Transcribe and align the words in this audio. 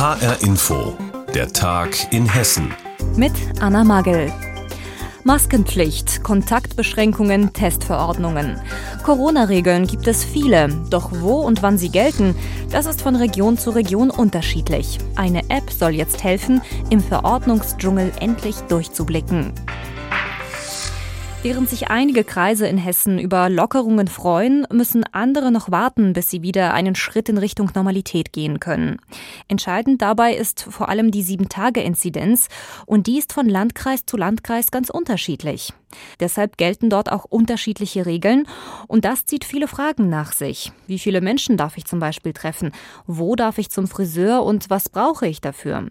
HR 0.00 0.40
Info, 0.40 0.96
der 1.34 1.52
Tag 1.52 2.10
in 2.10 2.26
Hessen. 2.26 2.72
Mit 3.16 3.34
Anna 3.60 3.84
Magel. 3.84 4.32
Maskenpflicht, 5.24 6.22
Kontaktbeschränkungen, 6.22 7.52
Testverordnungen. 7.52 8.58
Corona-Regeln 9.04 9.86
gibt 9.86 10.06
es 10.08 10.24
viele, 10.24 10.68
doch 10.88 11.10
wo 11.12 11.40
und 11.40 11.62
wann 11.62 11.76
sie 11.76 11.90
gelten, 11.90 12.34
das 12.70 12.86
ist 12.86 13.02
von 13.02 13.14
Region 13.14 13.58
zu 13.58 13.72
Region 13.72 14.08
unterschiedlich. 14.08 14.96
Eine 15.16 15.42
App 15.50 15.70
soll 15.70 15.90
jetzt 15.90 16.24
helfen, 16.24 16.62
im 16.88 17.00
Verordnungsdschungel 17.00 18.10
endlich 18.20 18.56
durchzublicken. 18.70 19.52
Während 21.42 21.70
sich 21.70 21.88
einige 21.88 22.22
Kreise 22.22 22.66
in 22.66 22.76
Hessen 22.76 23.18
über 23.18 23.48
Lockerungen 23.48 24.08
freuen, 24.08 24.66
müssen 24.70 25.04
andere 25.12 25.50
noch 25.50 25.70
warten, 25.70 26.12
bis 26.12 26.28
sie 26.28 26.42
wieder 26.42 26.74
einen 26.74 26.94
Schritt 26.94 27.30
in 27.30 27.38
Richtung 27.38 27.70
Normalität 27.74 28.34
gehen 28.34 28.60
können. 28.60 28.98
Entscheidend 29.48 30.02
dabei 30.02 30.34
ist 30.34 30.66
vor 30.68 30.90
allem 30.90 31.10
die 31.10 31.22
Sieben-Tage-Inzidenz 31.22 32.48
und 32.84 33.06
die 33.06 33.16
ist 33.16 33.32
von 33.32 33.48
Landkreis 33.48 34.04
zu 34.04 34.18
Landkreis 34.18 34.70
ganz 34.70 34.90
unterschiedlich. 34.90 35.72
Deshalb 36.20 36.58
gelten 36.58 36.90
dort 36.90 37.10
auch 37.10 37.24
unterschiedliche 37.24 38.04
Regeln 38.04 38.46
und 38.86 39.06
das 39.06 39.24
zieht 39.24 39.46
viele 39.46 39.66
Fragen 39.66 40.10
nach 40.10 40.32
sich. 40.32 40.72
Wie 40.86 40.98
viele 40.98 41.22
Menschen 41.22 41.56
darf 41.56 41.78
ich 41.78 41.86
zum 41.86 42.00
Beispiel 42.00 42.34
treffen? 42.34 42.70
Wo 43.06 43.34
darf 43.34 43.56
ich 43.56 43.70
zum 43.70 43.88
Friseur 43.88 44.44
und 44.44 44.68
was 44.68 44.90
brauche 44.90 45.26
ich 45.26 45.40
dafür? 45.40 45.86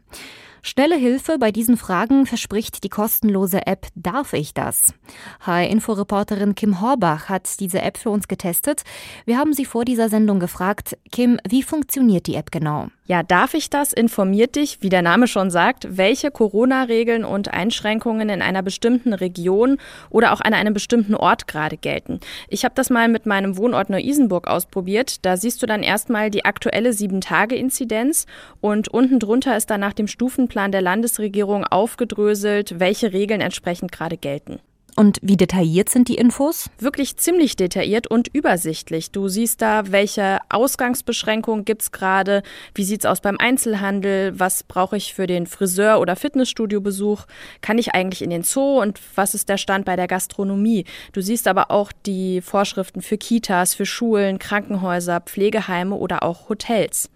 Schnelle 0.61 0.95
Hilfe 0.95 1.37
bei 1.39 1.51
diesen 1.51 1.77
Fragen 1.77 2.25
verspricht 2.25 2.83
die 2.83 2.89
kostenlose 2.89 3.65
App 3.65 3.87
Darf 3.95 4.33
ich 4.33 4.53
das? 4.53 4.93
HR-Info-Reporterin 5.41 6.55
Kim 6.55 6.81
Horbach 6.81 7.29
hat 7.29 7.59
diese 7.59 7.81
App 7.81 7.97
für 7.97 8.09
uns 8.09 8.27
getestet. 8.27 8.83
Wir 9.25 9.37
haben 9.37 9.53
sie 9.53 9.65
vor 9.65 9.85
dieser 9.85 10.09
Sendung 10.09 10.39
gefragt, 10.39 10.97
Kim, 11.11 11.39
wie 11.47 11.63
funktioniert 11.63 12.27
die 12.27 12.35
App 12.35 12.51
genau? 12.51 12.87
Ja, 13.09 13.23
darf 13.23 13.55
ich 13.55 13.71
das? 13.71 13.91
Informiert 13.91 14.55
dich, 14.55 14.83
wie 14.83 14.89
der 14.89 15.01
Name 15.01 15.27
schon 15.27 15.49
sagt, 15.49 15.97
welche 15.97 16.29
Corona-Regeln 16.29 17.25
und 17.25 17.51
Einschränkungen 17.51 18.29
in 18.29 18.43
einer 18.43 18.61
bestimmten 18.61 19.13
Region 19.13 19.79
oder 20.11 20.31
auch 20.31 20.41
an 20.41 20.53
einem 20.53 20.75
bestimmten 20.75 21.15
Ort 21.15 21.47
gerade 21.47 21.75
gelten. 21.75 22.19
Ich 22.49 22.65
habe 22.65 22.75
das 22.75 22.91
mal 22.91 23.07
mit 23.07 23.25
meinem 23.25 23.57
Wohnort 23.57 23.89
Neu-Isenburg 23.89 24.47
ausprobiert. 24.47 25.25
Da 25.25 25.37
siehst 25.37 25.63
du 25.63 25.65
dann 25.65 25.81
erstmal 25.81 26.29
die 26.29 26.45
aktuelle 26.45 26.91
7-Tage-Inzidenz 26.91 28.27
und 28.61 28.89
unten 28.89 29.17
drunter 29.17 29.57
ist 29.57 29.71
dann 29.71 29.79
nach 29.79 29.93
dem 29.93 30.07
Stufenplan 30.07 30.71
der 30.71 30.83
Landesregierung 30.83 31.65
aufgedröselt, 31.65 32.79
welche 32.79 33.11
Regeln 33.11 33.41
entsprechend 33.41 33.91
gerade 33.91 34.17
gelten. 34.17 34.59
Und 34.99 35.17
wie 35.21 35.37
detailliert 35.37 35.87
sind 35.87 36.09
die 36.09 36.15
Infos? 36.15 36.69
Wirklich 36.77 37.15
ziemlich 37.15 37.55
detailliert 37.55 38.07
und 38.07 38.27
übersichtlich. 38.27 39.11
Du 39.11 39.29
siehst 39.29 39.61
da, 39.61 39.93
welche 39.93 40.39
Ausgangsbeschränkungen 40.49 41.63
gibt's 41.63 41.93
gerade, 41.93 42.43
wie 42.75 42.83
sieht's 42.83 43.05
aus 43.05 43.21
beim 43.21 43.37
Einzelhandel, 43.37 44.37
was 44.37 44.63
brauche 44.63 44.97
ich 44.97 45.13
für 45.13 45.25
den 45.25 45.47
Friseur- 45.47 46.01
oder 46.01 46.17
Fitnessstudiobesuch, 46.17 47.27
kann 47.61 47.77
ich 47.77 47.95
eigentlich 47.95 48.21
in 48.21 48.29
den 48.29 48.43
Zoo 48.43 48.81
und 48.81 48.99
was 49.15 49.35
ist 49.35 49.47
der 49.47 49.55
Stand 49.55 49.85
bei 49.85 49.95
der 49.95 50.07
Gastronomie. 50.07 50.83
Du 51.13 51.21
siehst 51.21 51.47
aber 51.47 51.71
auch 51.71 51.93
die 52.05 52.41
Vorschriften 52.41 53.01
für 53.01 53.17
Kitas, 53.17 53.73
für 53.73 53.85
Schulen, 53.85 54.37
Krankenhäuser, 54.37 55.21
Pflegeheime 55.21 55.95
oder 55.95 56.23
auch 56.23 56.49
Hotels. 56.49 57.09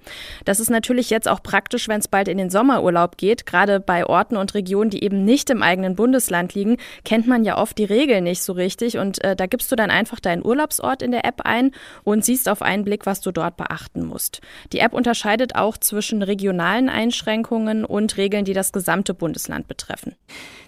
Das 0.45 0.61
ist 0.61 0.69
natürlich 0.69 1.09
jetzt 1.09 1.27
auch 1.27 1.43
praktisch, 1.43 1.89
wenn 1.89 1.99
es 1.99 2.07
bald 2.07 2.29
in 2.29 2.37
den 2.37 2.49
Sommerurlaub 2.49 3.17
geht. 3.17 3.45
Gerade 3.45 3.81
bei 3.81 4.05
Orten 4.05 4.37
und 4.37 4.53
Regionen, 4.53 4.89
die 4.89 5.03
eben 5.03 5.25
nicht 5.25 5.49
im 5.49 5.61
eigenen 5.61 5.97
Bundesland 5.97 6.53
liegen, 6.53 6.77
kennt 7.03 7.27
man 7.27 7.43
ja 7.43 7.57
oft 7.57 7.72
oft 7.73 7.77
die 7.79 7.85
Regeln 7.85 8.25
nicht 8.25 8.43
so 8.43 8.53
richtig 8.53 8.97
und 8.97 9.23
äh, 9.23 9.35
da 9.35 9.47
gibst 9.47 9.71
du 9.71 9.75
dann 9.75 9.89
einfach 9.89 10.19
deinen 10.19 10.45
Urlaubsort 10.45 11.01
in 11.01 11.11
der 11.11 11.25
App 11.25 11.41
ein 11.43 11.71
und 12.03 12.23
siehst 12.23 12.47
auf 12.47 12.61
einen 12.61 12.83
Blick, 12.83 13.07
was 13.07 13.21
du 13.21 13.31
dort 13.31 13.57
beachten 13.57 14.05
musst. 14.05 14.41
Die 14.71 14.79
App 14.79 14.93
unterscheidet 14.93 15.55
auch 15.55 15.77
zwischen 15.77 16.21
regionalen 16.21 16.87
Einschränkungen 16.87 17.83
und 17.83 18.17
Regeln, 18.17 18.45
die 18.45 18.53
das 18.53 18.73
gesamte 18.73 19.15
Bundesland 19.15 19.67
betreffen. 19.67 20.15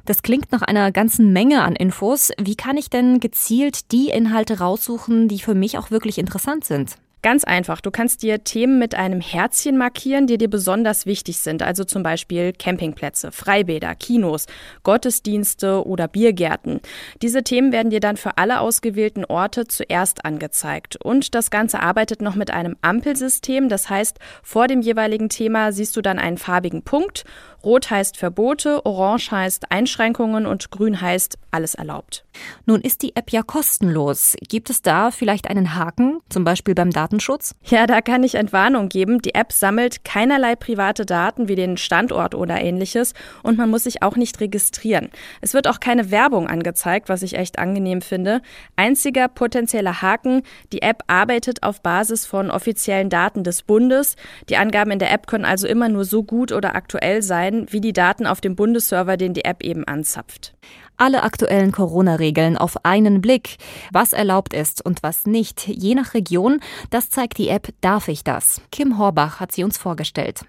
Das 0.06 0.24
klingt 0.24 0.52
nach 0.52 0.64
einer 0.64 0.92
ganzen 0.92 1.32
Menge 1.32 1.62
an 1.62 1.76
Infos. 1.76 2.32
Wie 2.40 2.56
kann 2.56 2.78
ich 2.78 2.90
denn 2.90 3.20
gezielt 3.20 3.92
die 3.92 4.10
Inhalte 4.10 4.60
raussuchen, 4.60 5.28
die 5.28 5.40
für 5.40 5.54
mich 5.54 5.78
auch 5.78 5.92
wirklich 5.92 6.18
interessant 6.18 6.66
sind? 6.66 6.98
Ganz 7.26 7.44
einfach. 7.44 7.82
Du 7.82 7.90
kannst 7.90 8.22
dir 8.22 8.44
Themen 8.44 8.78
mit 8.78 8.94
einem 8.94 9.20
Herzchen 9.20 9.80
markieren, 9.80 10.28
die 10.28 10.38
dir 10.38 10.48
besonders 10.48 11.08
wichtig 11.08 11.40
sind. 11.40 11.64
Also 11.64 11.84
zum 11.84 12.04
Beispiel 12.04 12.54
Campingplätze, 12.54 13.32
Freibäder, 13.32 13.96
Kinos, 13.96 14.46
Gottesdienste 14.84 15.88
oder 15.88 16.08
Biergärten. 16.08 16.82
Diese 17.24 17.42
Themen 17.42 17.72
werden 17.72 17.90
dir 17.90 18.00
dann 18.00 18.18
für 18.18 18.38
alle 18.38 18.60
ausgewählten 18.60 19.26
Orte 19.26 19.66
zuerst 19.66 20.24
angezeigt. 20.24 20.98
Und 20.98 21.34
das 21.34 21.50
Ganze 21.50 21.80
arbeitet 21.80 22.22
noch 22.22 22.36
mit 22.36 22.52
einem 22.52 22.78
Ampelsystem. 22.84 23.70
Das 23.70 23.90
heißt, 23.90 24.20
vor 24.44 24.68
dem 24.68 24.82
jeweiligen 24.82 25.30
Thema 25.30 25.72
siehst 25.72 25.98
du 25.98 26.04
dann 26.04 26.20
einen 26.20 26.38
farbigen 26.38 26.84
Punkt. 26.84 27.26
Rot 27.66 27.90
heißt 27.90 28.18
Verbote, 28.18 28.86
Orange 28.86 29.32
heißt 29.32 29.72
Einschränkungen 29.72 30.46
und 30.46 30.70
Grün 30.70 31.02
heißt 31.02 31.40
alles 31.50 31.74
erlaubt. 31.74 32.24
Nun 32.68 32.82
ist 32.82 33.02
die 33.02 33.16
App 33.16 33.32
ja 33.32 33.42
kostenlos. 33.42 34.36
Gibt 34.48 34.70
es 34.70 34.84
da 34.84 35.10
vielleicht 35.10 35.50
einen 35.50 35.74
Haken, 35.74 36.20
zum 36.30 36.44
Beispiel 36.44 36.76
beim 36.76 36.92
Datenschutz? 37.16 37.56
Ja, 37.64 37.88
da 37.88 38.02
kann 38.02 38.24
ich 38.24 38.36
Entwarnung 38.36 38.90
geben. 38.90 39.22
Die 39.22 39.36
App 39.36 39.52
sammelt 39.52 40.04
keinerlei 40.04 40.56
private 40.56 41.06
Daten 41.06 41.48
wie 41.48 41.56
den 41.56 41.78
Standort 41.78 42.36
oder 42.36 42.60
ähnliches 42.60 43.14
und 43.44 43.58
man 43.58 43.70
muss 43.70 43.84
sich 43.84 44.04
auch 44.04 44.16
nicht 44.16 44.40
registrieren. 44.42 45.10
Es 45.42 45.54
wird 45.54 45.68
auch 45.68 45.80
keine 45.80 46.12
Werbung 46.12 46.48
angezeigt, 46.48 47.10
was 47.10 47.22
ich 47.22 47.36
echt 47.36 47.58
angenehm 47.60 48.02
finde. 48.02 48.42
Einziger 48.76 49.28
potenzieller 49.28 50.02
Haken, 50.02 50.44
die 50.74 50.82
App 50.82 51.04
arbeitet 51.08 51.64
auf 51.64 51.82
Basis 51.82 52.26
von 52.26 52.52
offiziellen 52.52 53.10
Daten 53.10 53.44
des 53.44 53.64
Bundes. 53.64 54.16
Die 54.50 54.58
Angaben 54.58 54.92
in 54.92 55.00
der 55.00 55.12
App 55.12 55.28
können 55.28 55.46
also 55.46 55.68
immer 55.68 55.90
nur 55.90 56.06
so 56.06 56.24
gut 56.24 56.52
oder 56.52 56.76
aktuell 56.76 57.22
sein, 57.22 57.46
sein 57.46 57.68
wie 57.70 57.82
die 57.82 57.94
Daten 57.94 58.26
auf 58.26 58.42
dem 58.42 58.56
Bundesserver, 58.56 59.18
den 59.18 59.34
die 59.34 59.46
App 59.46 59.64
eben 59.64 59.86
anzapft. 59.86 60.56
Alle 60.98 61.24
aktuellen 61.24 61.74
Corona-Regeln 61.74 62.58
auf 62.58 62.86
einen 62.86 63.20
Blick. 63.20 63.58
Was 63.92 64.14
erlaubt 64.14 64.54
ist 64.54 64.84
und 64.86 65.04
was 65.04 65.26
nicht, 65.26 65.68
je 65.68 65.94
nach 65.94 66.14
Region, 66.14 66.62
das 66.90 67.10
zeigt 67.10 67.38
die 67.38 67.50
App 67.50 67.68
Darf 67.82 68.08
ich 68.08 68.24
das? 68.24 68.62
Kim 68.72 68.98
Horbach 68.98 69.42
hat 69.42 69.52
sie 69.52 69.66
uns 69.66 69.78
vorgestellt. 69.78 70.46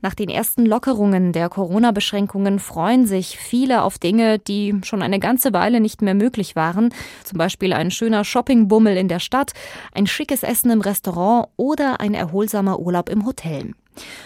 Nach 0.00 0.14
den 0.14 0.28
ersten 0.28 0.64
Lockerungen 0.64 1.32
der 1.32 1.48
Corona-Beschränkungen 1.48 2.60
freuen 2.60 3.06
sich 3.06 3.38
viele 3.38 3.82
auf 3.82 3.98
Dinge, 3.98 4.38
die 4.38 4.80
schon 4.84 5.02
eine 5.02 5.18
ganze 5.18 5.52
Weile 5.52 5.80
nicht 5.80 6.00
mehr 6.00 6.14
möglich 6.14 6.54
waren. 6.54 6.94
Zum 7.24 7.38
Beispiel 7.38 7.72
ein 7.72 7.90
schöner 7.90 8.24
Shoppingbummel 8.24 8.96
in 8.96 9.08
der 9.08 9.18
Stadt, 9.18 9.52
ein 9.92 10.06
schickes 10.06 10.44
Essen 10.44 10.70
im 10.70 10.80
Restaurant 10.80 11.48
oder 11.56 12.00
ein 12.00 12.14
erholsamer 12.14 12.78
Urlaub 12.78 13.08
im 13.08 13.26
Hotel. 13.26 13.74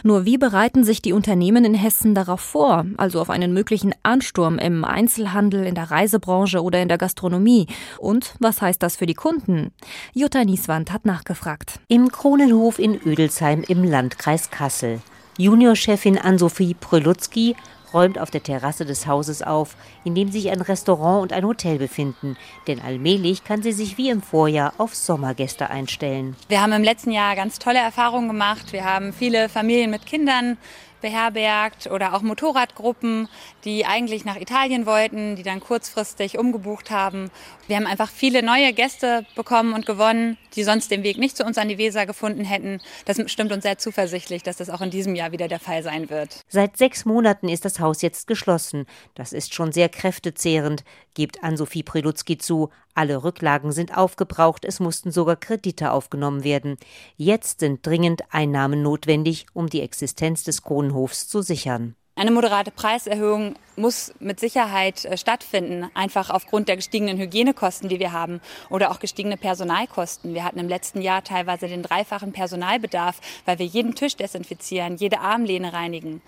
Nur 0.02 0.24
wie 0.24 0.38
bereiten 0.38 0.84
sich 0.84 1.02
die 1.02 1.12
Unternehmen 1.12 1.64
in 1.64 1.74
Hessen 1.74 2.14
darauf 2.14 2.40
vor, 2.40 2.86
also 2.96 3.20
auf 3.20 3.30
einen 3.30 3.52
möglichen 3.52 3.94
Ansturm 4.02 4.58
im 4.58 4.84
Einzelhandel, 4.84 5.64
in 5.64 5.74
der 5.74 5.90
Reisebranche 5.90 6.62
oder 6.62 6.82
in 6.82 6.88
der 6.88 6.98
Gastronomie? 6.98 7.66
Und 7.98 8.34
was 8.40 8.62
heißt 8.62 8.82
das 8.82 8.96
für 8.96 9.06
die 9.06 9.14
Kunden? 9.14 9.72
Jutta 10.14 10.44
Nieswand 10.44 10.92
hat 10.92 11.04
nachgefragt. 11.04 11.80
Im 11.88 12.10
Kronenhof 12.10 12.78
in 12.78 13.00
Ödelsheim 13.04 13.62
im 13.66 13.84
Landkreis 13.84 14.50
Kassel. 14.50 15.00
Juniorchefin 15.38 16.18
Ann-Sophie 16.18 16.74
Prölutzki 16.74 17.56
räumt 17.94 18.18
auf 18.18 18.30
der 18.30 18.42
Terrasse 18.42 18.84
des 18.84 19.06
Hauses 19.06 19.42
auf, 19.42 19.76
in 20.04 20.14
dem 20.14 20.30
sich 20.30 20.50
ein 20.50 20.60
Restaurant 20.60 21.22
und 21.22 21.32
ein 21.32 21.46
Hotel 21.46 21.78
befinden. 21.78 22.36
Denn 22.66 22.80
allmählich 22.80 23.44
kann 23.44 23.62
sie 23.62 23.72
sich 23.72 23.98
wie 23.98 24.10
im 24.10 24.22
Vorjahr 24.22 24.74
auf 24.78 24.94
Sommergäste 24.94 25.70
einstellen. 25.70 26.36
Wir 26.48 26.62
haben 26.62 26.72
im 26.72 26.82
letzten 26.82 27.10
Jahr 27.10 27.36
ganz 27.36 27.58
tolle 27.58 27.78
Erfahrungen 27.78 28.28
gemacht. 28.28 28.72
Wir 28.72 28.84
haben 28.84 29.12
viele 29.12 29.48
Familien 29.48 29.90
mit 29.90 30.06
Kindern 30.06 30.56
beherbergt 31.02 31.88
oder 31.88 32.14
auch 32.14 32.22
Motorradgruppen, 32.22 33.28
die 33.64 33.84
eigentlich 33.84 34.24
nach 34.24 34.36
Italien 34.36 34.86
wollten, 34.86 35.36
die 35.36 35.42
dann 35.42 35.60
kurzfristig 35.60 36.38
umgebucht 36.38 36.90
haben. 36.90 37.30
Wir 37.66 37.76
haben 37.76 37.86
einfach 37.86 38.10
viele 38.10 38.42
neue 38.42 38.72
Gäste 38.72 39.26
bekommen 39.34 39.74
und 39.74 39.84
gewonnen, 39.84 40.38
die 40.54 40.64
sonst 40.64 40.90
den 40.90 41.02
Weg 41.02 41.18
nicht 41.18 41.36
zu 41.36 41.44
uns 41.44 41.58
an 41.58 41.68
die 41.68 41.78
Weser 41.78 42.06
gefunden 42.06 42.44
hätten. 42.44 42.80
Das 43.04 43.20
stimmt 43.30 43.52
uns 43.52 43.62
sehr 43.62 43.78
zuversichtlich, 43.78 44.42
dass 44.42 44.56
das 44.56 44.70
auch 44.70 44.80
in 44.80 44.90
diesem 44.90 45.14
Jahr 45.14 45.32
wieder 45.32 45.48
der 45.48 45.60
Fall 45.60 45.82
sein 45.82 46.08
wird. 46.08 46.40
Seit 46.48 46.76
sechs 46.76 47.04
Monaten 47.04 47.48
ist 47.48 47.64
das 47.64 47.80
Haus 47.80 48.00
jetzt 48.00 48.26
geschlossen. 48.26 48.86
Das 49.14 49.32
ist 49.32 49.54
schon 49.54 49.72
sehr 49.72 49.88
kräftezehrend, 49.88 50.84
gibt 51.14 51.42
Ann-Sophie 51.42 51.82
Prelutzki 51.82 52.38
zu. 52.38 52.70
Alle 52.94 53.24
Rücklagen 53.24 53.72
sind 53.72 53.96
aufgebraucht, 53.96 54.64
es 54.64 54.80
mussten 54.80 55.10
sogar 55.10 55.36
Kredite 55.36 55.92
aufgenommen 55.92 56.44
werden. 56.44 56.76
Jetzt 57.16 57.60
sind 57.60 57.86
dringend 57.86 58.22
Einnahmen 58.30 58.82
notwendig, 58.82 59.46
um 59.52 59.68
die 59.68 59.80
Existenz 59.80 60.44
des 60.44 60.62
Kronenhofs 60.62 61.28
zu 61.28 61.42
sichern. 61.42 61.94
Eine 62.14 62.30
moderate 62.30 62.70
Preiserhöhung 62.70 63.54
muss 63.76 64.12
mit 64.20 64.38
Sicherheit 64.38 65.06
äh, 65.06 65.16
stattfinden, 65.16 65.90
einfach 65.94 66.28
aufgrund 66.28 66.68
der 66.68 66.76
gestiegenen 66.76 67.18
Hygienekosten, 67.18 67.88
die 67.88 67.98
wir 67.98 68.12
haben 68.12 68.42
oder 68.68 68.90
auch 68.90 69.00
gestiegene 69.00 69.38
Personalkosten. 69.38 70.34
Wir 70.34 70.44
hatten 70.44 70.58
im 70.58 70.68
letzten 70.68 71.00
Jahr 71.00 71.24
teilweise 71.24 71.68
den 71.68 71.82
dreifachen 71.82 72.32
Personalbedarf, 72.32 73.20
weil 73.46 73.58
wir 73.58 73.64
jeden 73.64 73.94
Tisch 73.94 74.14
desinfizieren, 74.16 74.96
jede 74.96 75.20
Armlehne 75.20 75.72
reinigen. 75.72 76.20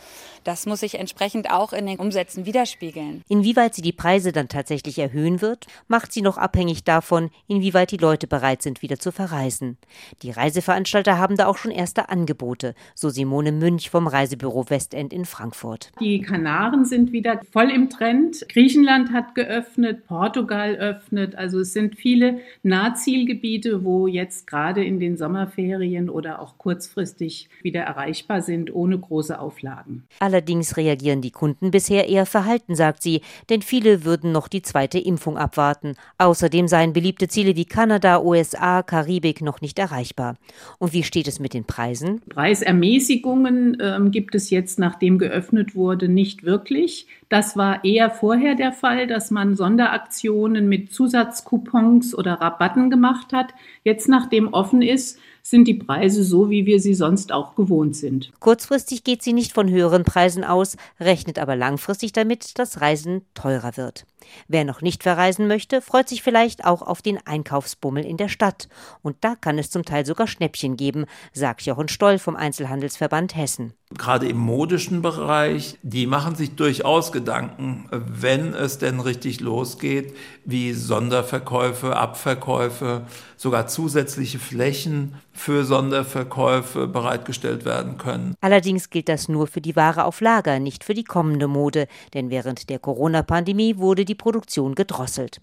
Das 0.42 0.64
muss 0.64 0.80
sich 0.80 0.94
entsprechend 0.96 1.50
auch 1.50 1.72
in 1.72 1.86
den 1.86 1.98
Umsätzen 1.98 2.46
widerspiegeln. 2.46 3.22
Inwieweit 3.28 3.74
sie 3.74 3.82
die 3.82 3.92
Preise 3.92 4.32
dann 4.32 4.48
tatsächlich 4.48 4.98
erhöhen 4.98 5.40
wird, 5.40 5.66
macht 5.86 6.12
sie 6.12 6.22
noch 6.22 6.38
abhängig 6.38 6.84
davon, 6.84 7.30
inwieweit 7.46 7.90
die 7.90 7.98
Leute 7.98 8.26
bereit 8.26 8.62
sind, 8.62 8.82
wieder 8.82 8.98
zu 8.98 9.12
verreisen. 9.12 9.78
Die 10.22 10.30
Reiseveranstalter 10.30 11.18
haben 11.18 11.36
da 11.36 11.46
auch 11.46 11.56
schon 11.58 11.70
erste 11.70 12.08
Angebote, 12.08 12.74
so 12.94 13.10
Simone 13.10 13.52
Münch 13.52 13.90
vom 13.90 14.06
Reisebüro 14.06 14.70
Westend 14.70 15.12
in 15.12 15.24
Frankfurt. 15.24 15.73
Die 16.00 16.20
Kanaren 16.20 16.84
sind 16.84 17.12
wieder 17.12 17.40
voll 17.52 17.70
im 17.70 17.90
Trend. 17.90 18.46
Griechenland 18.48 19.12
hat 19.12 19.34
geöffnet, 19.34 20.06
Portugal 20.06 20.74
öffnet. 20.76 21.34
Also 21.34 21.60
es 21.60 21.72
sind 21.72 21.96
viele 21.96 22.40
Nahzielgebiete, 22.62 23.84
wo 23.84 24.06
jetzt 24.06 24.46
gerade 24.46 24.84
in 24.84 25.00
den 25.00 25.16
Sommerferien 25.16 26.08
oder 26.08 26.40
auch 26.40 26.58
kurzfristig 26.58 27.48
wieder 27.62 27.82
erreichbar 27.82 28.42
sind, 28.42 28.74
ohne 28.74 28.98
große 28.98 29.38
Auflagen. 29.38 30.04
Allerdings 30.20 30.76
reagieren 30.76 31.20
die 31.20 31.30
Kunden 31.30 31.70
bisher 31.70 32.08
eher 32.08 32.26
verhalten, 32.26 32.74
sagt 32.74 33.02
sie, 33.02 33.20
denn 33.50 33.62
viele 33.62 34.04
würden 34.04 34.32
noch 34.32 34.48
die 34.48 34.62
zweite 34.62 34.98
Impfung 34.98 35.38
abwarten. 35.38 35.94
Außerdem 36.18 36.68
seien 36.68 36.92
beliebte 36.92 37.28
Ziele 37.28 37.56
wie 37.56 37.64
Kanada, 37.64 38.22
USA, 38.22 38.82
Karibik 38.82 39.42
noch 39.42 39.60
nicht 39.60 39.78
erreichbar. 39.78 40.36
Und 40.78 40.92
wie 40.92 41.02
steht 41.02 41.28
es 41.28 41.40
mit 41.40 41.54
den 41.54 41.64
Preisen? 41.64 42.20
Preisermäßigungen 42.28 43.80
äh, 43.80 43.98
gibt 44.10 44.34
es 44.34 44.50
jetzt, 44.50 44.78
nachdem 44.78 45.18
geöffnet 45.18 45.63
wurde, 45.74 46.08
nicht 46.08 46.44
wirklich. 46.44 47.06
Das 47.28 47.56
war 47.56 47.84
eher 47.84 48.10
vorher 48.10 48.54
der 48.54 48.72
Fall, 48.72 49.06
dass 49.06 49.30
man 49.30 49.56
Sonderaktionen 49.56 50.68
mit 50.68 50.92
Zusatzcoupons 50.92 52.14
oder 52.14 52.34
Rabatten 52.34 52.90
gemacht 52.90 53.32
hat. 53.32 53.54
Jetzt, 53.82 54.08
nachdem 54.08 54.52
offen 54.52 54.82
ist, 54.82 55.18
sind 55.42 55.68
die 55.68 55.74
Preise 55.74 56.24
so, 56.24 56.48
wie 56.48 56.64
wir 56.64 56.80
sie 56.80 56.94
sonst 56.94 57.30
auch 57.30 57.54
gewohnt 57.54 57.94
sind. 57.94 58.32
Kurzfristig 58.40 59.04
geht 59.04 59.22
sie 59.22 59.34
nicht 59.34 59.52
von 59.52 59.68
höheren 59.68 60.02
Preisen 60.02 60.42
aus, 60.42 60.76
rechnet 60.98 61.38
aber 61.38 61.54
langfristig 61.54 62.12
damit, 62.12 62.58
dass 62.58 62.80
Reisen 62.80 63.22
teurer 63.34 63.76
wird. 63.76 64.06
Wer 64.48 64.64
noch 64.64 64.82
nicht 64.82 65.02
verreisen 65.02 65.46
möchte, 65.46 65.80
freut 65.80 66.08
sich 66.08 66.22
vielleicht 66.22 66.64
auch 66.64 66.82
auf 66.82 67.02
den 67.02 67.18
Einkaufsbummel 67.26 68.04
in 68.04 68.16
der 68.16 68.28
Stadt. 68.28 68.68
Und 69.02 69.16
da 69.20 69.34
kann 69.34 69.58
es 69.58 69.70
zum 69.70 69.84
Teil 69.84 70.06
sogar 70.06 70.26
Schnäppchen 70.26 70.76
geben, 70.76 71.06
sagt 71.32 71.62
Jochen 71.62 71.88
Stoll 71.88 72.18
vom 72.18 72.36
Einzelhandelsverband 72.36 73.36
Hessen. 73.36 73.74
Gerade 73.96 74.26
im 74.26 74.38
modischen 74.38 75.02
Bereich, 75.02 75.78
die 75.82 76.06
machen 76.06 76.34
sich 76.34 76.56
durchaus 76.56 77.12
Gedanken, 77.12 77.88
wenn 77.90 78.52
es 78.52 78.78
denn 78.78 78.98
richtig 78.98 79.40
losgeht, 79.40 80.16
wie 80.44 80.72
Sonderverkäufe, 80.72 81.96
Abverkäufe, 81.96 83.02
sogar 83.36 83.66
zusätzliche 83.66 84.38
Flächen 84.38 85.14
für 85.32 85.64
Sonderverkäufe 85.64 86.88
bereitgestellt 86.88 87.64
werden 87.64 87.98
können. 87.98 88.34
Allerdings 88.40 88.90
gilt 88.90 89.08
das 89.08 89.28
nur 89.28 89.46
für 89.46 89.60
die 89.60 89.76
Ware 89.76 90.04
auf 90.04 90.20
Lager, 90.20 90.58
nicht 90.58 90.82
für 90.82 90.94
die 90.94 91.04
kommende 91.04 91.46
Mode, 91.46 91.86
denn 92.14 92.30
während 92.30 92.70
der 92.70 92.78
Corona-Pandemie 92.78 93.76
wurde 93.76 94.04
die 94.04 94.13
Produktion 94.14 94.74
gedrosselt. 94.74 95.40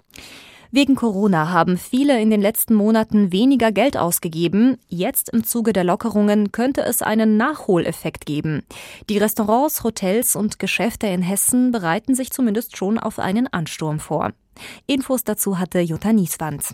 Wegen 0.73 0.95
Corona 0.95 1.49
haben 1.49 1.77
viele 1.77 2.21
in 2.21 2.29
den 2.29 2.41
letzten 2.41 2.75
Monaten 2.75 3.33
weniger 3.33 3.73
Geld 3.73 3.97
ausgegeben. 3.97 4.77
Jetzt 4.87 5.27
im 5.27 5.43
Zuge 5.43 5.73
der 5.73 5.83
Lockerungen 5.83 6.53
könnte 6.53 6.81
es 6.81 7.01
einen 7.01 7.35
Nachholeffekt 7.35 8.25
geben. 8.25 8.63
Die 9.09 9.17
Restaurants, 9.17 9.83
Hotels 9.83 10.37
und 10.37 10.59
Geschäfte 10.59 11.07
in 11.07 11.21
Hessen 11.21 11.73
bereiten 11.73 12.15
sich 12.15 12.31
zumindest 12.31 12.77
schon 12.77 12.99
auf 12.99 13.19
einen 13.19 13.51
Ansturm 13.51 13.99
vor. 13.99 14.31
Infos 14.87 15.25
dazu 15.25 15.59
hatte 15.59 15.81
Jutta 15.81 16.13
Nieswand. 16.13 16.73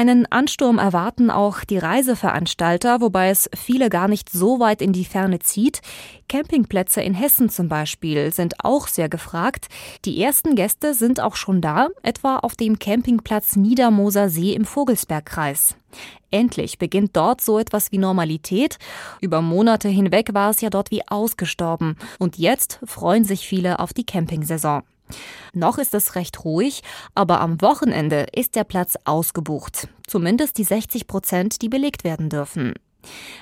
Einen 0.00 0.24
Ansturm 0.32 0.78
erwarten 0.78 1.30
auch 1.30 1.62
die 1.62 1.76
Reiseveranstalter, 1.76 3.02
wobei 3.02 3.28
es 3.28 3.50
viele 3.54 3.90
gar 3.90 4.08
nicht 4.08 4.30
so 4.30 4.58
weit 4.58 4.80
in 4.80 4.94
die 4.94 5.04
Ferne 5.04 5.40
zieht. 5.40 5.82
Campingplätze 6.26 7.02
in 7.02 7.12
Hessen 7.12 7.50
zum 7.50 7.68
Beispiel 7.68 8.32
sind 8.32 8.64
auch 8.64 8.88
sehr 8.88 9.10
gefragt. 9.10 9.66
Die 10.06 10.22
ersten 10.22 10.54
Gäste 10.54 10.94
sind 10.94 11.20
auch 11.20 11.36
schon 11.36 11.60
da, 11.60 11.88
etwa 12.02 12.38
auf 12.38 12.56
dem 12.56 12.78
Campingplatz 12.78 13.56
Niedermoser 13.56 14.30
See 14.30 14.54
im 14.54 14.64
Vogelsbergkreis. 14.64 15.76
Endlich 16.30 16.78
beginnt 16.78 17.14
dort 17.14 17.42
so 17.42 17.58
etwas 17.58 17.92
wie 17.92 17.98
Normalität. 17.98 18.78
Über 19.20 19.42
Monate 19.42 19.90
hinweg 19.90 20.32
war 20.32 20.48
es 20.48 20.62
ja 20.62 20.70
dort 20.70 20.90
wie 20.90 21.06
ausgestorben. 21.08 21.98
Und 22.18 22.38
jetzt 22.38 22.80
freuen 22.86 23.24
sich 23.24 23.46
viele 23.46 23.80
auf 23.80 23.92
die 23.92 24.06
Campingsaison. 24.06 24.82
Noch 25.52 25.78
ist 25.78 25.94
es 25.94 26.14
recht 26.14 26.44
ruhig, 26.44 26.82
aber 27.14 27.40
am 27.40 27.60
Wochenende 27.60 28.26
ist 28.32 28.54
der 28.54 28.64
Platz 28.64 28.96
ausgebucht. 29.04 29.88
Zumindest 30.06 30.58
die 30.58 30.64
60 30.64 31.06
Prozent, 31.06 31.62
die 31.62 31.68
belegt 31.68 32.04
werden 32.04 32.28
dürfen. 32.28 32.74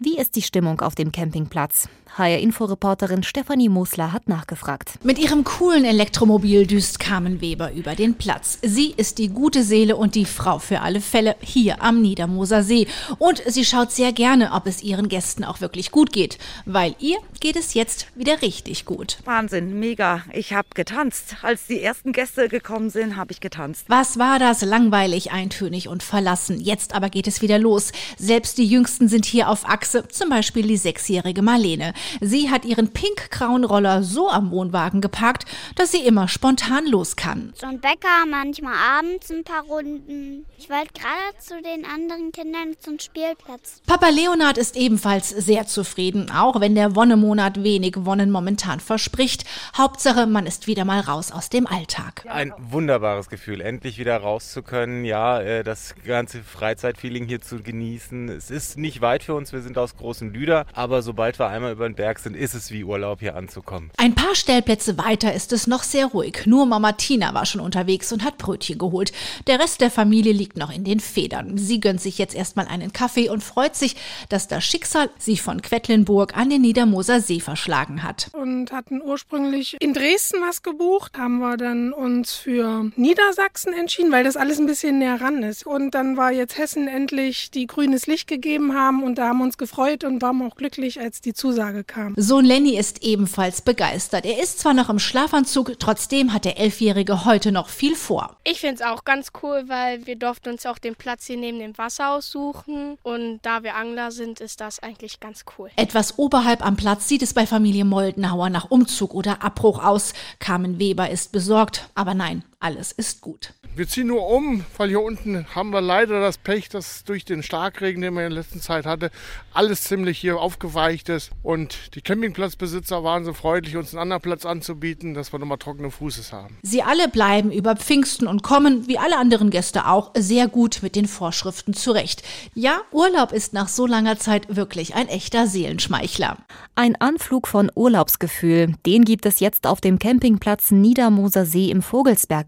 Wie 0.00 0.18
ist 0.18 0.36
die 0.36 0.42
Stimmung 0.42 0.80
auf 0.80 0.94
dem 0.94 1.12
Campingplatz? 1.12 1.88
HR-Inforeporterin 2.16 3.22
Stefanie 3.22 3.68
Mosler 3.68 4.12
hat 4.12 4.28
nachgefragt. 4.28 4.94
Mit 5.04 5.18
ihrem 5.18 5.44
coolen 5.44 5.84
Elektromobil 5.84 6.66
düst 6.66 6.98
Carmen 6.98 7.40
Weber 7.40 7.72
über 7.72 7.94
den 7.94 8.14
Platz. 8.14 8.58
Sie 8.62 8.92
ist 8.96 9.18
die 9.18 9.28
gute 9.28 9.62
Seele 9.62 9.96
und 9.96 10.14
die 10.14 10.24
Frau 10.24 10.58
für 10.58 10.80
alle 10.80 11.00
Fälle 11.00 11.36
hier 11.40 11.82
am 11.82 12.00
Niedermoser 12.02 12.62
See. 12.62 12.88
Und 13.18 13.42
sie 13.46 13.64
schaut 13.64 13.92
sehr 13.92 14.12
gerne, 14.12 14.52
ob 14.52 14.66
es 14.66 14.82
ihren 14.82 15.08
Gästen 15.08 15.44
auch 15.44 15.60
wirklich 15.60 15.90
gut 15.90 16.12
geht. 16.12 16.38
Weil 16.64 16.94
ihr 16.98 17.18
geht 17.40 17.56
es 17.56 17.74
jetzt 17.74 18.06
wieder 18.16 18.42
richtig 18.42 18.84
gut. 18.84 19.18
Wahnsinn, 19.24 19.78
mega. 19.78 20.22
Ich 20.32 20.52
habe 20.52 20.68
getanzt. 20.74 21.36
Als 21.42 21.66
die 21.66 21.80
ersten 21.80 22.12
Gäste 22.12 22.48
gekommen 22.48 22.90
sind, 22.90 23.16
habe 23.16 23.32
ich 23.32 23.40
getanzt. 23.40 23.84
Was 23.88 24.18
war 24.18 24.38
das? 24.38 24.62
Langweilig, 24.62 25.30
eintönig 25.30 25.88
und 25.88 26.02
verlassen. 26.02 26.60
Jetzt 26.60 26.94
aber 26.94 27.10
geht 27.10 27.26
es 27.26 27.42
wieder 27.42 27.58
los. 27.58 27.92
Selbst 28.16 28.58
die 28.58 28.66
Jüngsten 28.66 29.08
sind 29.08 29.24
hier 29.24 29.47
auf 29.48 29.68
Achse, 29.68 30.06
zum 30.08 30.28
Beispiel 30.28 30.66
die 30.66 30.76
sechsjährige 30.76 31.42
Marlene. 31.42 31.94
Sie 32.20 32.50
hat 32.50 32.64
ihren 32.64 32.92
pink-grauen 32.92 33.64
Roller 33.64 34.02
so 34.02 34.28
am 34.28 34.50
Wohnwagen 34.50 35.00
geparkt, 35.00 35.46
dass 35.76 35.92
sie 35.92 36.04
immer 36.04 36.28
spontan 36.28 36.86
los 36.86 37.16
kann. 37.16 37.52
Zum 37.54 37.80
Bäcker, 37.80 38.26
manchmal 38.28 38.74
abends 38.74 39.30
ein 39.30 39.44
paar 39.44 39.62
Runden. 39.64 40.44
Ich 40.58 40.68
wollte 40.68 40.92
gerade 40.94 41.38
zu 41.38 41.54
den 41.62 41.84
anderen 41.84 42.32
Kindern 42.32 42.74
zum 42.80 42.98
Spielplatz. 42.98 43.80
Papa 43.86 44.08
Leonard 44.08 44.58
ist 44.58 44.76
ebenfalls 44.76 45.28
sehr 45.30 45.66
zufrieden, 45.66 46.30
auch 46.30 46.60
wenn 46.60 46.74
der 46.74 46.96
Wonnemonat 46.96 47.62
wenig 47.62 47.94
Wonnen 47.98 48.30
momentan 48.30 48.80
verspricht. 48.80 49.44
Hauptsache, 49.76 50.26
man 50.26 50.46
ist 50.46 50.66
wieder 50.66 50.84
mal 50.84 51.00
raus 51.00 51.30
aus 51.30 51.48
dem 51.48 51.66
Alltag. 51.66 52.24
Ein 52.28 52.52
wunderbares 52.58 53.28
Gefühl, 53.28 53.60
endlich 53.60 53.98
wieder 53.98 54.16
raus 54.16 54.52
zu 54.52 54.62
können, 54.62 55.04
ja, 55.04 55.40
äh, 55.40 55.62
das 55.62 55.94
ganze 56.04 56.42
Freizeitfeeling 56.42 57.26
hier 57.26 57.40
zu 57.40 57.62
genießen. 57.62 58.28
Es 58.28 58.50
ist 58.50 58.78
nicht 58.78 59.00
weit 59.00 59.22
für 59.22 59.34
uns, 59.34 59.37
wir 59.38 59.62
sind 59.62 59.78
aus 59.78 59.96
Großen 59.96 60.32
Lüder, 60.32 60.66
aber 60.74 61.02
sobald 61.02 61.38
wir 61.38 61.48
einmal 61.48 61.72
über 61.72 61.88
den 61.88 61.94
Berg 61.94 62.18
sind, 62.18 62.36
ist 62.36 62.54
es 62.54 62.70
wie 62.70 62.84
Urlaub 62.84 63.20
hier 63.20 63.36
anzukommen. 63.36 63.90
Ein 63.96 64.14
paar 64.14 64.34
Stellplätze 64.34 64.98
weiter 64.98 65.32
ist 65.32 65.52
es 65.52 65.66
noch 65.66 65.82
sehr 65.82 66.06
ruhig. 66.06 66.42
Nur 66.46 66.66
Mama 66.66 66.92
Tina 66.92 67.32
war 67.34 67.46
schon 67.46 67.60
unterwegs 67.60 68.12
und 68.12 68.24
hat 68.24 68.38
Brötchen 68.38 68.78
geholt. 68.78 69.12
Der 69.46 69.60
Rest 69.60 69.80
der 69.80 69.90
Familie 69.90 70.32
liegt 70.32 70.56
noch 70.56 70.72
in 70.74 70.84
den 70.84 71.00
Federn. 71.00 71.56
Sie 71.56 71.80
gönnt 71.80 72.00
sich 72.00 72.18
jetzt 72.18 72.34
erstmal 72.34 72.66
einen 72.66 72.92
Kaffee 72.92 73.28
und 73.28 73.42
freut 73.42 73.76
sich, 73.76 73.96
dass 74.28 74.48
das 74.48 74.64
Schicksal 74.64 75.10
sie 75.18 75.36
von 75.36 75.62
Quedlinburg 75.62 76.36
an 76.36 76.50
den 76.50 76.62
Niedermoser 76.62 77.20
See 77.20 77.40
verschlagen 77.40 78.02
hat. 78.02 78.30
Und 78.32 78.72
hatten 78.72 79.00
ursprünglich 79.00 79.76
in 79.80 79.94
Dresden 79.94 80.40
was 80.40 80.62
gebucht, 80.62 81.16
haben 81.16 81.38
wir 81.38 81.56
dann 81.56 81.92
uns 81.92 82.34
für 82.34 82.90
Niedersachsen 82.96 83.72
entschieden, 83.72 84.12
weil 84.12 84.24
das 84.24 84.36
alles 84.36 84.58
ein 84.58 84.66
bisschen 84.66 84.98
näher 84.98 85.20
ran 85.20 85.42
ist. 85.42 85.66
Und 85.66 85.92
dann 85.92 86.16
war 86.16 86.32
jetzt 86.32 86.58
Hessen 86.58 86.88
endlich 86.88 87.50
die 87.50 87.66
grünes 87.66 88.06
Licht 88.06 88.28
gegeben 88.28 88.74
haben 88.74 89.02
und 89.02 89.18
da 89.18 89.27
haben 89.28 89.40
uns 89.40 89.58
gefreut 89.58 90.04
und 90.04 90.22
waren 90.22 90.42
auch 90.42 90.56
glücklich, 90.56 91.00
als 91.00 91.20
die 91.20 91.34
Zusage 91.34 91.84
kam. 91.84 92.14
Sohn 92.16 92.44
Lenny 92.44 92.76
ist 92.76 93.02
ebenfalls 93.02 93.62
begeistert. 93.62 94.24
Er 94.24 94.42
ist 94.42 94.58
zwar 94.58 94.74
noch 94.74 94.88
im 94.88 94.98
Schlafanzug, 94.98 95.78
trotzdem 95.78 96.32
hat 96.32 96.44
der 96.44 96.58
Elfjährige 96.58 97.24
heute 97.24 97.52
noch 97.52 97.68
viel 97.68 97.94
vor. 97.94 98.36
Ich 98.44 98.60
finde 98.60 98.76
es 98.76 98.82
auch 98.82 99.04
ganz 99.04 99.28
cool, 99.42 99.64
weil 99.66 100.06
wir 100.06 100.16
durften 100.16 100.50
uns 100.50 100.66
auch 100.66 100.78
den 100.78 100.96
Platz 100.96 101.26
hier 101.26 101.36
neben 101.36 101.58
dem 101.58 101.76
Wasser 101.78 102.10
aussuchen. 102.10 102.98
Und 103.02 103.40
da 103.42 103.62
wir 103.62 103.76
Angler 103.76 104.10
sind, 104.10 104.40
ist 104.40 104.60
das 104.60 104.80
eigentlich 104.82 105.20
ganz 105.20 105.44
cool. 105.58 105.70
Etwas 105.76 106.18
oberhalb 106.18 106.64
am 106.64 106.76
Platz 106.76 107.08
sieht 107.08 107.22
es 107.22 107.34
bei 107.34 107.46
Familie 107.46 107.84
Moldenhauer 107.84 108.50
nach 108.50 108.70
Umzug 108.70 109.14
oder 109.14 109.42
Abbruch 109.42 109.84
aus. 109.84 110.14
Carmen 110.38 110.78
Weber 110.78 111.10
ist 111.10 111.32
besorgt, 111.32 111.90
aber 111.94 112.14
nein, 112.14 112.42
alles 112.60 112.92
ist 112.92 113.20
gut. 113.20 113.54
Wir 113.76 113.86
ziehen 113.86 114.08
nur 114.08 114.28
um, 114.28 114.64
weil 114.76 114.88
hier 114.88 115.00
unten 115.00 115.46
haben 115.54 115.70
wir 115.70 115.80
leider 115.80 116.20
das 116.20 116.36
Pech, 116.36 116.68
dass 116.68 117.04
durch 117.04 117.24
den 117.24 117.44
Starkregen, 117.44 118.02
den 118.02 118.14
wir 118.14 118.26
in 118.26 118.30
der 118.32 118.42
letzten 118.42 118.60
Zeit 118.60 118.86
hatte, 118.86 119.12
alles 119.54 119.84
ziemlich 119.84 120.18
hier 120.18 120.40
aufgeweicht 120.40 121.08
ist. 121.08 121.30
Und 121.44 121.94
die 121.94 122.00
Campingplatzbesitzer 122.00 123.04
waren 123.04 123.24
so 123.24 123.32
freundlich, 123.32 123.76
uns 123.76 123.92
einen 123.92 124.02
anderen 124.02 124.22
Platz 124.22 124.44
anzubieten, 124.44 125.14
dass 125.14 125.32
wir 125.32 125.38
nochmal 125.38 125.58
trockene 125.58 125.92
Fußes 125.92 126.32
haben. 126.32 126.58
Sie 126.62 126.82
alle 126.82 127.08
bleiben 127.08 127.52
über 127.52 127.76
Pfingsten 127.76 128.26
und 128.26 128.42
kommen, 128.42 128.88
wie 128.88 128.98
alle 128.98 129.16
anderen 129.16 129.50
Gäste 129.50 129.86
auch, 129.86 130.10
sehr 130.16 130.48
gut 130.48 130.80
mit 130.82 130.96
den 130.96 131.06
Vorschriften 131.06 131.74
zurecht. 131.74 132.24
Ja, 132.54 132.80
Urlaub 132.90 133.30
ist 133.30 133.52
nach 133.52 133.68
so 133.68 133.86
langer 133.86 134.18
Zeit 134.18 134.56
wirklich 134.56 134.96
ein 134.96 135.06
echter 135.06 135.46
Seelenschmeichler. 135.46 136.38
Ein 136.74 137.00
Anflug 137.00 137.46
von 137.46 137.70
Urlaubsgefühl, 137.74 138.74
den 138.86 139.04
gibt 139.04 139.26
es 139.26 139.38
jetzt 139.38 139.68
auf 139.68 139.80
dem 139.80 140.00
Campingplatz 140.00 140.72
Niedermoser 140.72 141.46
See 141.46 141.70
im 141.70 141.82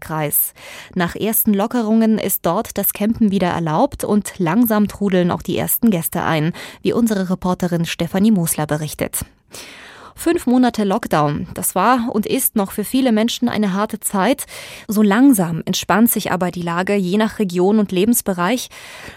Vogelsbergkreis. 0.01 0.53
Nach 0.95 1.15
ersten 1.15 1.53
Lockerungen 1.53 2.17
ist 2.17 2.45
dort 2.45 2.77
das 2.77 2.93
Campen 2.93 3.31
wieder 3.31 3.49
erlaubt 3.49 4.03
und 4.03 4.33
langsam 4.37 4.87
trudeln 4.87 5.31
auch 5.31 5.41
die 5.41 5.57
ersten 5.57 5.91
Gäste 5.91 6.23
ein, 6.23 6.53
wie 6.81 6.93
unsere 6.93 7.29
Reporterin 7.29 7.85
Stefanie 7.85 8.31
Mosler 8.31 8.67
berichtet. 8.67 9.19
Fünf 10.13 10.45
Monate 10.45 10.83
Lockdown, 10.83 11.47
das 11.55 11.73
war 11.73 12.09
und 12.13 12.27
ist 12.27 12.55
noch 12.55 12.71
für 12.73 12.83
viele 12.83 13.11
Menschen 13.11 13.49
eine 13.49 13.73
harte 13.73 13.99
Zeit. 13.99 14.45
So 14.87 15.01
langsam 15.01 15.63
entspannt 15.65 16.11
sich 16.11 16.31
aber 16.31 16.51
die 16.51 16.61
Lage 16.61 16.95
je 16.95 17.17
nach 17.17 17.39
Region 17.39 17.79
und 17.79 17.91
Lebensbereich. 17.91 18.69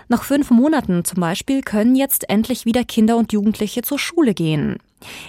Nach 0.08 0.22
fünf 0.22 0.50
Monaten 0.50 1.04
zum 1.04 1.20
Beispiel 1.20 1.60
können 1.62 1.94
jetzt 1.94 2.30
endlich 2.30 2.64
wieder 2.64 2.84
Kinder 2.84 3.16
und 3.16 3.32
Jugendliche 3.32 3.82
zur 3.82 3.98
Schule 3.98 4.32
gehen. 4.34 4.78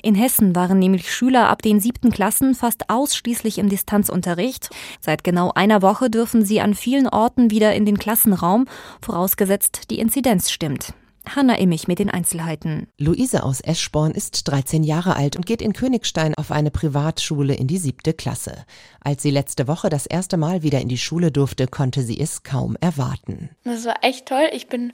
In 0.03 0.15
Hessen 0.15 0.55
waren 0.55 0.79
nämlich 0.79 1.11
Schüler 1.11 1.49
ab 1.49 1.61
den 1.61 1.79
siebten 1.79 2.11
Klassen 2.11 2.55
fast 2.55 2.89
ausschließlich 2.89 3.57
im 3.57 3.69
Distanzunterricht. 3.69 4.69
Seit 4.99 5.23
genau 5.23 5.51
einer 5.53 5.81
Woche 5.81 6.09
dürfen 6.09 6.45
sie 6.45 6.61
an 6.61 6.73
vielen 6.73 7.07
Orten 7.07 7.51
wieder 7.51 7.73
in 7.73 7.85
den 7.85 7.97
Klassenraum, 7.97 8.65
vorausgesetzt 9.01 9.89
die 9.89 9.99
Inzidenz 9.99 10.51
stimmt. 10.51 10.93
Hanna 11.27 11.57
Immich 11.57 11.87
mit 11.87 11.99
den 11.99 12.09
Einzelheiten. 12.09 12.87
Luise 12.97 13.43
aus 13.43 13.61
Eschborn 13.61 14.11
ist 14.11 14.43
13 14.43 14.83
Jahre 14.83 15.15
alt 15.15 15.35
und 15.35 15.45
geht 15.45 15.61
in 15.61 15.73
Königstein 15.73 16.35
auf 16.35 16.51
eine 16.51 16.71
Privatschule 16.71 17.55
in 17.55 17.67
die 17.67 17.77
siebte 17.77 18.13
Klasse. 18.13 18.65
Als 19.01 19.23
sie 19.23 19.31
letzte 19.31 19.67
Woche 19.67 19.89
das 19.89 20.05
erste 20.05 20.37
Mal 20.37 20.63
wieder 20.63 20.81
in 20.81 20.87
die 20.87 20.97
Schule 20.97 21.31
durfte, 21.31 21.67
konnte 21.67 22.03
sie 22.03 22.19
es 22.19 22.43
kaum 22.43 22.77
erwarten. 22.79 23.49
Das 23.63 23.85
war 23.85 24.03
echt 24.03 24.27
toll. 24.27 24.47
Ich 24.53 24.67
bin 24.67 24.93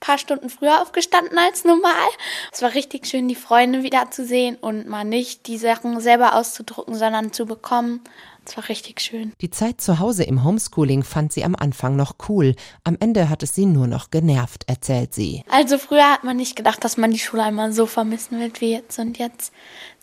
paar 0.00 0.18
Stunden 0.18 0.50
früher 0.50 0.80
aufgestanden 0.82 1.38
als 1.38 1.64
normal. 1.64 2.08
Es 2.52 2.62
war 2.62 2.74
richtig 2.74 3.06
schön, 3.06 3.28
die 3.28 3.34
Freunde 3.34 3.82
wiederzusehen 3.82 4.56
und 4.56 4.88
mal 4.88 5.04
nicht 5.04 5.46
die 5.46 5.58
Sachen 5.58 6.00
selber 6.00 6.34
auszudrucken, 6.34 6.94
sondern 6.94 7.32
zu 7.32 7.46
bekommen. 7.46 8.02
Es 8.50 8.56
war 8.56 8.68
richtig 8.68 9.00
schön. 9.00 9.32
Die 9.40 9.50
Zeit 9.50 9.80
zu 9.80 10.00
Hause 10.00 10.24
im 10.24 10.42
Homeschooling 10.42 11.04
fand 11.04 11.32
sie 11.32 11.44
am 11.44 11.54
Anfang 11.54 11.94
noch 11.94 12.16
cool. 12.28 12.56
Am 12.82 12.96
Ende 12.98 13.28
hat 13.28 13.44
es 13.44 13.54
sie 13.54 13.64
nur 13.64 13.86
noch 13.86 14.10
genervt, 14.10 14.64
erzählt 14.66 15.14
sie. 15.14 15.44
Also 15.48 15.78
früher 15.78 16.10
hat 16.10 16.24
man 16.24 16.36
nicht 16.36 16.56
gedacht, 16.56 16.82
dass 16.82 16.96
man 16.96 17.12
die 17.12 17.20
Schule 17.20 17.44
einmal 17.44 17.72
so 17.72 17.86
vermissen 17.86 18.40
wird 18.40 18.60
wie 18.60 18.72
jetzt. 18.72 18.98
Und 18.98 19.18
jetzt 19.18 19.52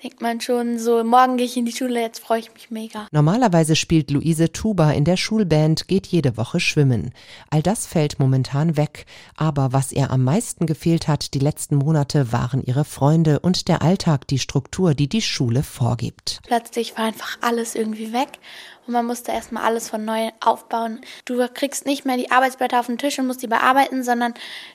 denkt 0.02 0.22
man 0.22 0.40
schon 0.40 0.80
so, 0.80 1.04
morgen 1.04 1.36
gehe 1.36 1.46
ich 1.46 1.58
in 1.58 1.66
die 1.66 1.74
Schule, 1.74 2.00
jetzt 2.00 2.20
freue 2.20 2.40
ich 2.40 2.54
mich 2.54 2.72
mega. 2.72 3.10
Normalerweise 3.12 3.76
spielt 3.76 4.12
Luise 4.12 4.50
Tuba 4.54 4.92
in 4.92 5.04
der 5.04 5.18
Schulband, 5.18 5.90
geht 5.90 6.08
jede 6.08 6.38
Woche 6.38 6.62
schwimmen. 6.62 7.12
All 7.50 7.62
das 7.62 7.86
fällt 7.86 8.18
momentan 8.18 8.78
weg. 8.78 9.08
Aber 9.36 9.74
was 9.74 9.92
ihr 9.92 10.10
am 10.10 10.24
meisten 10.24 10.68
gefehlt 10.68 11.10
hat 11.10 11.34
die 11.34 11.40
letzten 11.40 11.76
Monate, 11.76 12.32
waren 12.32 12.64
ihre 12.64 12.86
Freunde 12.86 13.42
und 13.42 13.68
der 13.68 13.82
Alltag, 13.82 14.26
die 14.30 14.40
Struktur, 14.40 14.94
die 14.94 15.10
die 15.10 15.22
Schule 15.22 15.64
vorgibt. 15.64 16.40
Plötzlich 16.44 16.98
war 16.98 17.04
einfach 17.04 17.38
alles 17.42 17.76
irgendwie 17.76 18.14
weg 18.14 18.37
und 18.88 18.94
man 18.94 19.06
musste 19.06 19.32
erstmal 19.32 19.64
alles 19.64 19.90
von 19.90 20.04
neu 20.06 20.30
aufbauen. 20.40 21.02
Du 21.26 21.46
kriegst 21.54 21.86
nicht 21.86 22.06
mehr 22.06 22.18
die 22.18 22.32
Arbeitsblätter 22.32 22.80
auf 22.80 22.88
den 22.88 22.98
Tisch 22.98 23.20
und 23.20 23.28
musst 23.28 23.44
die 23.44 23.48
bearbeiten, 23.48 24.04
sondern 24.04 24.34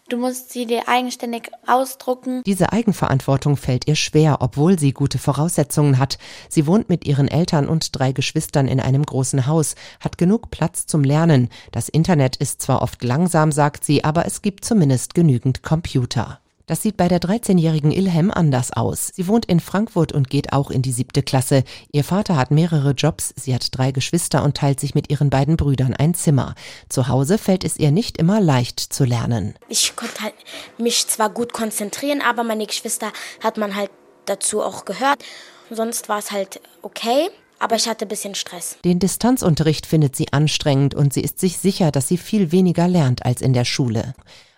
du 0.08 0.18
musst 0.18 0.50
sie 0.50 0.66
dir 0.66 0.88
eigenständig 0.88 1.50
ausdrucken. 1.66 2.42
Diese 2.44 2.72
Eigenverantwortung 2.72 3.56
fällt 3.56 3.88
ihr 3.88 3.96
schwer, 3.96 4.38
obwohl 4.40 4.78
sie 4.78 4.92
gute 4.92 5.18
Voraussetzungen 5.18 5.98
hat. 5.98 6.18
Sie 6.48 6.66
wohnt 6.66 6.90
mit 6.90 7.06
ihren 7.06 7.28
Eltern 7.28 7.68
und 7.68 7.98
drei 7.98 8.12
Geschwistern 8.12 8.68
in 8.68 8.80
einem 8.80 9.04
großen 9.04 9.46
Haus, 9.46 9.74
hat 10.00 10.18
genug 10.18 10.50
Platz 10.50 10.86
zum 10.86 11.04
Lernen. 11.04 11.48
Das 11.70 11.88
Internet 11.88 12.36
ist 12.36 12.60
zwar 12.60 12.82
oft 12.82 13.02
langsam, 13.02 13.50
sagt 13.50 13.84
sie, 13.84 14.04
aber 14.04 14.26
es 14.26 14.42
gibt 14.42 14.64
zumindest 14.64 15.14
genügend 15.14 15.62
Computer. 15.62 16.38
Das 16.66 16.82
sieht 16.82 16.96
bei 16.96 17.08
der 17.08 17.20
13-jährigen 17.20 17.90
Ilhem 17.90 18.30
anders 18.30 18.72
aus. 18.72 19.10
Sie 19.14 19.26
wohnt 19.28 19.46
in 19.46 19.60
Frankfurt 19.60 20.12
und 20.12 20.30
geht 20.30 20.52
auch 20.52 20.70
in 20.70 20.82
die 20.82 20.92
siebte 20.92 21.22
Klasse. 21.22 21.64
Ihr 21.90 22.04
Vater 22.04 22.36
hat 22.36 22.50
mehrere 22.50 22.92
Jobs, 22.92 23.34
sie 23.36 23.54
hat 23.54 23.66
drei 23.76 23.92
Geschwister 23.92 24.42
und 24.44 24.56
teilt 24.56 24.80
sich 24.80 24.94
mit 24.94 25.10
ihren 25.10 25.30
beiden 25.30 25.56
Brüdern 25.56 25.94
ein 25.94 26.14
Zimmer. 26.14 26.54
Zu 26.88 27.08
Hause 27.08 27.38
fällt 27.38 27.64
es 27.64 27.76
ihr 27.78 27.90
nicht 27.90 28.18
immer 28.18 28.40
leicht 28.40 28.80
zu 28.80 29.04
lernen. 29.04 29.54
Ich 29.68 29.96
konnte 29.96 30.22
halt 30.22 30.34
mich 30.78 31.06
zwar 31.08 31.30
gut 31.30 31.52
konzentrieren, 31.52 32.20
aber 32.20 32.44
meine 32.44 32.66
Geschwister 32.66 33.12
hat 33.42 33.56
man 33.56 33.74
halt 33.74 33.90
dazu 34.26 34.62
auch 34.62 34.84
gehört. 34.84 35.24
Sonst 35.70 36.08
war 36.08 36.18
es 36.18 36.30
halt 36.30 36.60
okay 36.82 37.28
aber 37.62 37.76
ich 37.76 37.88
hatte 37.88 38.06
ein 38.06 38.08
bisschen 38.08 38.34
Stress. 38.34 38.76
Den 38.84 38.98
Distanzunterricht 38.98 39.86
findet 39.86 40.16
sie 40.16 40.32
anstrengend 40.32 40.96
und 40.96 41.12
sie 41.14 41.20
ist 41.20 41.38
sich 41.38 41.58
sicher, 41.58 41.92
dass 41.92 42.08
sie 42.08 42.18
viel 42.18 42.50
weniger 42.50 42.88
lernt 42.88 43.24
als 43.24 43.40
in 43.40 43.52
der 43.52 43.64
Schule. 43.64 44.14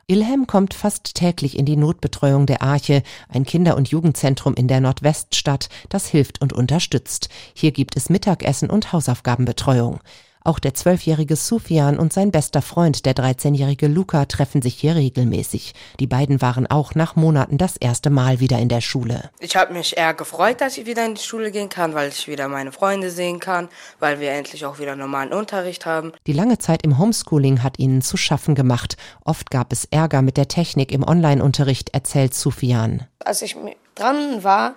Ilhem 0.06 0.46
kommt 0.46 0.74
fast 0.74 1.14
täglich 1.14 1.58
in 1.58 1.64
die 1.64 1.76
Notbetreuung 1.76 2.44
der 2.44 2.62
Arche, 2.62 3.02
ein 3.28 3.44
Kinder- 3.44 3.76
und 3.76 3.88
Jugendzentrum 3.88 4.54
in 4.54 4.68
der 4.68 4.80
Nordweststadt, 4.80 5.68
das 5.88 6.06
hilft 6.06 6.42
und 6.42 6.52
unterstützt. 6.52 7.30
Hier 7.54 7.72
gibt 7.72 7.96
es 7.96 8.10
Mittagessen 8.10 8.68
und 8.68 8.92
Hausaufgabenbetreuung. 8.92 10.00
Auch 10.46 10.58
der 10.58 10.74
zwölfjährige 10.74 11.36
Sufian 11.36 11.98
und 11.98 12.12
sein 12.12 12.30
bester 12.30 12.60
Freund, 12.60 13.06
der 13.06 13.14
13-jährige 13.14 13.86
Luca, 13.86 14.26
treffen 14.26 14.60
sich 14.60 14.74
hier 14.74 14.94
regelmäßig. 14.94 15.72
Die 15.98 16.06
beiden 16.06 16.42
waren 16.42 16.66
auch 16.66 16.94
nach 16.94 17.16
Monaten 17.16 17.56
das 17.56 17.78
erste 17.78 18.10
Mal 18.10 18.40
wieder 18.40 18.58
in 18.58 18.68
der 18.68 18.82
Schule. 18.82 19.30
Ich 19.40 19.56
habe 19.56 19.72
mich 19.72 19.96
eher 19.96 20.12
gefreut, 20.12 20.60
dass 20.60 20.76
ich 20.76 20.84
wieder 20.84 21.06
in 21.06 21.14
die 21.14 21.22
Schule 21.22 21.50
gehen 21.50 21.70
kann, 21.70 21.94
weil 21.94 22.10
ich 22.10 22.28
wieder 22.28 22.48
meine 22.48 22.72
Freunde 22.72 23.10
sehen 23.10 23.40
kann, 23.40 23.70
weil 24.00 24.20
wir 24.20 24.32
endlich 24.32 24.66
auch 24.66 24.78
wieder 24.78 24.96
normalen 24.96 25.32
Unterricht 25.32 25.86
haben. 25.86 26.12
Die 26.26 26.34
lange 26.34 26.58
Zeit 26.58 26.82
im 26.82 26.98
Homeschooling 26.98 27.62
hat 27.62 27.78
ihnen 27.78 28.02
zu 28.02 28.18
schaffen 28.18 28.54
gemacht. 28.54 28.98
Oft 29.24 29.50
gab 29.50 29.72
es 29.72 29.86
Ärger 29.86 30.20
mit 30.20 30.36
der 30.36 30.48
Technik 30.48 30.92
im 30.92 31.04
Online-Unterricht, 31.04 31.94
erzählt 31.94 32.34
Sufian. 32.34 33.06
Als 33.20 33.40
ich 33.40 33.56
dran 33.94 34.44
war, 34.44 34.74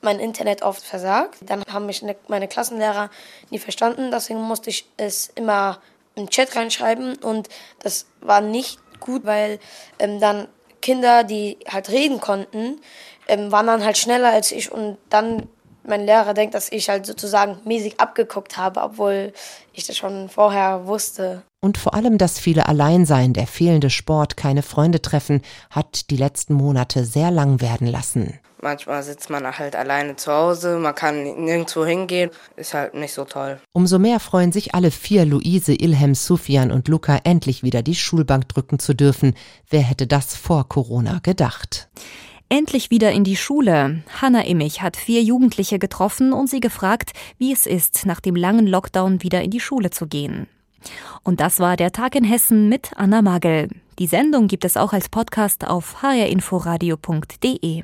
mein 0.00 0.20
Internet 0.20 0.62
oft 0.62 0.82
versagt. 0.82 1.38
Dann 1.42 1.62
haben 1.70 1.86
mich 1.86 2.02
ne, 2.02 2.16
meine 2.28 2.48
Klassenlehrer 2.48 3.10
nie 3.50 3.58
verstanden, 3.58 4.10
deswegen 4.10 4.40
musste 4.40 4.70
ich 4.70 4.88
es 4.96 5.28
immer 5.34 5.80
im 6.14 6.30
Chat 6.30 6.56
reinschreiben 6.56 7.16
und 7.16 7.48
das 7.80 8.06
war 8.20 8.40
nicht 8.40 8.78
gut, 9.00 9.24
weil 9.24 9.58
ähm, 9.98 10.20
dann 10.20 10.48
Kinder, 10.80 11.24
die 11.24 11.58
halt 11.68 11.90
reden 11.90 12.20
konnten, 12.20 12.80
ähm, 13.26 13.52
waren 13.52 13.66
dann 13.66 13.84
halt 13.84 13.98
schneller 13.98 14.30
als 14.30 14.52
ich 14.52 14.70
und 14.72 14.98
dann 15.08 15.48
mein 15.84 16.04
Lehrer 16.04 16.34
denkt, 16.34 16.54
dass 16.54 16.70
ich 16.70 16.88
halt 16.88 17.06
sozusagen 17.06 17.58
mäßig 17.64 17.98
abgeguckt 17.98 18.56
habe, 18.56 18.82
obwohl 18.82 19.32
ich 19.72 19.86
das 19.86 19.96
schon 19.96 20.28
vorher 20.28 20.86
wusste. 20.86 21.42
Und 21.60 21.78
vor 21.78 21.94
allem 21.94 22.18
das 22.18 22.38
viele 22.38 22.68
Alleinsein, 22.68 23.32
der 23.32 23.46
fehlende 23.46 23.90
Sport, 23.90 24.36
keine 24.36 24.62
Freunde 24.62 25.02
treffen, 25.02 25.42
hat 25.70 26.10
die 26.10 26.16
letzten 26.16 26.54
Monate 26.54 27.04
sehr 27.04 27.30
lang 27.30 27.60
werden 27.60 27.86
lassen. 27.86 28.38
Manchmal 28.60 29.02
sitzt 29.02 29.30
man 29.30 29.46
halt 29.46 29.76
alleine 29.76 30.16
zu 30.16 30.32
Hause, 30.32 30.78
man 30.78 30.94
kann 30.94 31.22
nirgendwo 31.22 31.84
hingehen, 31.84 32.30
ist 32.56 32.74
halt 32.74 32.94
nicht 32.94 33.12
so 33.12 33.24
toll. 33.24 33.60
Umso 33.72 33.98
mehr 33.98 34.18
freuen 34.18 34.50
sich 34.50 34.74
alle 34.74 34.90
vier, 34.90 35.24
Luise, 35.24 35.74
Ilhem, 35.74 36.14
Sufian 36.14 36.72
und 36.72 36.88
Luca, 36.88 37.20
endlich 37.22 37.62
wieder 37.62 37.82
die 37.82 37.94
Schulbank 37.94 38.48
drücken 38.48 38.78
zu 38.78 38.94
dürfen. 38.94 39.34
Wer 39.70 39.82
hätte 39.82 40.06
das 40.06 40.34
vor 40.34 40.68
Corona 40.68 41.20
gedacht? 41.22 41.88
Endlich 42.48 42.90
wieder 42.90 43.12
in 43.12 43.24
die 43.24 43.36
Schule. 43.36 44.02
Hanna 44.20 44.44
Immich 44.44 44.80
hat 44.80 44.96
vier 44.96 45.22
Jugendliche 45.22 45.78
getroffen 45.78 46.32
und 46.32 46.48
sie 46.48 46.60
gefragt, 46.60 47.12
wie 47.36 47.52
es 47.52 47.66
ist, 47.66 48.06
nach 48.06 48.20
dem 48.20 48.34
langen 48.34 48.66
Lockdown 48.66 49.22
wieder 49.22 49.42
in 49.42 49.50
die 49.50 49.60
Schule 49.60 49.90
zu 49.90 50.06
gehen. 50.06 50.48
Und 51.22 51.40
das 51.40 51.60
war 51.60 51.76
der 51.76 51.92
Tag 51.92 52.14
in 52.14 52.24
Hessen 52.24 52.68
mit 52.68 52.92
Anna 52.96 53.22
Magel. 53.22 53.68
Die 53.98 54.06
Sendung 54.06 54.48
gibt 54.48 54.64
es 54.64 54.76
auch 54.76 54.92
als 54.92 55.08
Podcast 55.08 55.66
auf 55.66 56.02
hrinforadio.de. 56.02 57.82